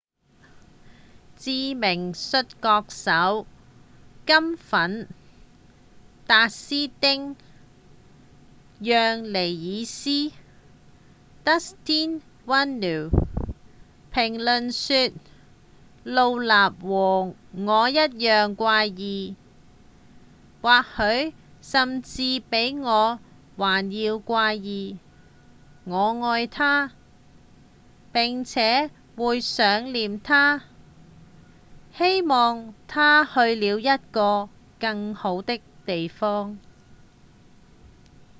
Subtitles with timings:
[1.37, 3.45] 知名摔角手
[4.25, 5.07] 「金粉」
[6.25, 7.35] 達斯汀·
[8.79, 10.33] 讓尼爾斯
[11.45, 13.11] dustin runnels
[14.11, 15.19] 評論說：
[16.03, 19.35] 「盧納和我一樣怪異
[20.63, 23.19] 或許甚至比我
[23.57, 24.97] 還要怪異
[25.85, 26.91] 我愛她
[28.11, 30.63] 並且會想念她
[31.97, 36.57] 希望她去了一個更好的地方」